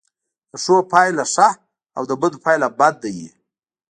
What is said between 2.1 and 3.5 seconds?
بدو پایله بده وي.